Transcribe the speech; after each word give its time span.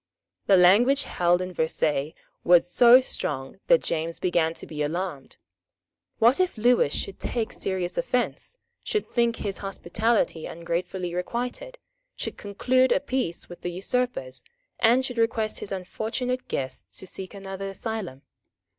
The 0.47 0.57
language 0.57 1.03
held 1.03 1.43
at 1.43 1.55
Versailles 1.55 2.15
was 2.43 2.67
so 2.71 3.01
strong 3.01 3.59
that 3.67 3.83
James 3.83 4.17
began 4.17 4.55
to 4.55 4.65
be 4.65 4.81
alarmed. 4.81 5.37
What 6.17 6.39
if 6.39 6.57
Lewis 6.57 6.91
should 6.91 7.19
take 7.19 7.53
serious 7.53 7.99
offence, 7.99 8.57
should 8.81 9.07
think 9.07 9.35
his 9.35 9.59
hospitality 9.59 10.47
ungratefully 10.47 11.13
requited, 11.13 11.77
should 12.15 12.35
conclude 12.35 12.91
a 12.91 12.99
peace 12.99 13.47
with 13.47 13.61
the 13.61 13.69
usurpers, 13.71 14.41
and 14.79 15.05
should 15.05 15.19
request 15.19 15.59
his 15.59 15.71
unfortunate 15.71 16.47
guests 16.47 16.97
to 16.97 17.05
seek 17.05 17.35
another 17.35 17.69
asylum? 17.69 18.23